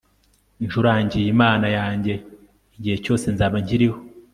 [0.63, 2.13] ncurangire imana yanjye
[2.77, 3.97] igihe cyose nzaba nkiriho